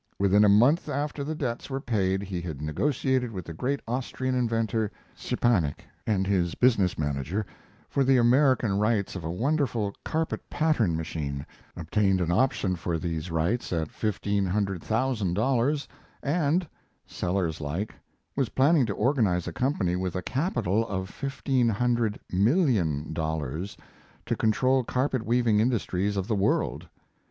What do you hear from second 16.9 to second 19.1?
Sellers like, was planning to